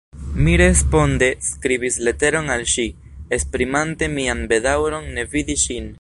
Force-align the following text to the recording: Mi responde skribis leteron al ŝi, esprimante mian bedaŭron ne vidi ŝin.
Mi 0.45 0.53
responde 0.61 1.27
skribis 1.47 1.99
leteron 2.07 2.49
al 2.55 2.65
ŝi, 2.73 2.87
esprimante 3.39 4.11
mian 4.17 4.45
bedaŭron 4.55 5.11
ne 5.19 5.29
vidi 5.37 5.63
ŝin. 5.69 5.89